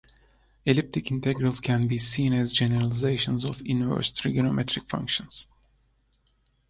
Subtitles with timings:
[0.65, 5.45] Elliptic integrals can be seen as generalizations of inverse trigonometric functions.